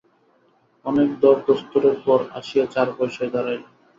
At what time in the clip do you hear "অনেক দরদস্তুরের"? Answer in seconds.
0.85-1.95